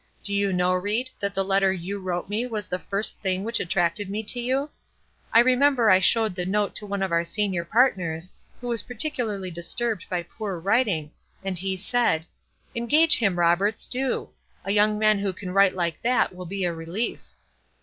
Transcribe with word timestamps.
Do 0.23 0.33
you 0.33 0.51
know, 0.51 0.73
Ried, 0.73 1.11
that 1.19 1.35
the 1.35 1.45
letter 1.45 1.71
you 1.71 1.99
wrote 1.99 2.27
me 2.27 2.47
was 2.47 2.65
the 2.67 2.79
first 2.79 3.19
thing 3.21 3.43
which 3.43 3.59
attracted 3.59 4.09
me 4.09 4.23
to 4.23 4.39
you? 4.39 4.71
I 5.31 5.41
remember 5.41 5.91
I 5.91 5.99
showed 5.99 6.33
the 6.33 6.43
note 6.43 6.73
to 6.77 6.87
one 6.87 7.03
of 7.03 7.11
our 7.11 7.23
senior 7.23 7.63
partners, 7.63 8.33
who 8.59 8.67
was 8.67 8.81
particularly 8.81 9.51
disturbed 9.51 10.07
by 10.09 10.23
poor 10.23 10.57
writing, 10.59 11.11
and 11.43 11.55
he 11.59 11.77
said: 11.77 12.25
'Engage 12.75 13.17
him, 13.19 13.37
Roberts, 13.37 13.85
do! 13.85 14.29
A 14.65 14.71
young 14.71 14.97
man 14.97 15.19
who 15.19 15.31
can 15.33 15.51
write 15.51 15.75
like 15.75 16.01
that 16.01 16.33
will 16.33 16.47
be 16.47 16.65
a 16.65 16.73
relief.' 16.73 17.27